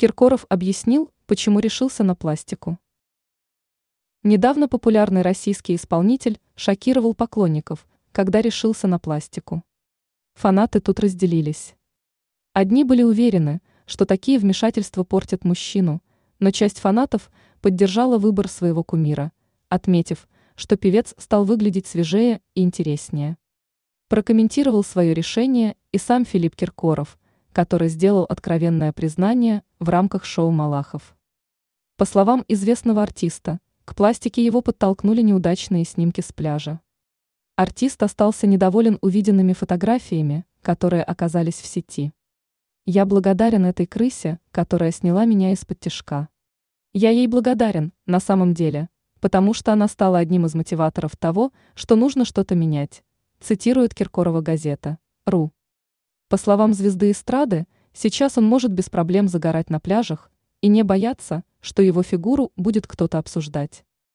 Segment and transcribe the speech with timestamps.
[0.00, 2.78] Киркоров объяснил, почему решился на пластику.
[4.22, 9.64] Недавно популярный российский исполнитель шокировал поклонников, когда решился на пластику.
[10.34, 11.74] Фанаты тут разделились.
[12.52, 16.00] Одни были уверены, что такие вмешательства портят мужчину,
[16.38, 17.28] но часть фанатов
[17.60, 19.32] поддержала выбор своего кумира,
[19.68, 23.36] отметив, что певец стал выглядеть свежее и интереснее.
[24.06, 27.18] Прокомментировал свое решение и сам Филипп Киркоров,
[27.52, 31.16] который сделал откровенное признание в рамках шоу «Малахов».
[31.96, 36.80] По словам известного артиста, к пластике его подтолкнули неудачные снимки с пляжа.
[37.56, 42.12] Артист остался недоволен увиденными фотографиями, которые оказались в сети.
[42.86, 46.28] Я благодарен этой крысе, которая сняла меня из-под тяжка.
[46.92, 48.88] Я ей благодарен, на самом деле,
[49.20, 53.04] потому что она стала одним из мотиваторов того, что нужно что-то менять,
[53.40, 54.98] цитирует Киркорова газета.
[55.26, 55.52] РУ.
[56.28, 61.44] По словам звезды эстрады, сейчас он может без проблем загорать на пляжах и не бояться,
[61.60, 63.84] что его фигуру будет кто-то обсуждать.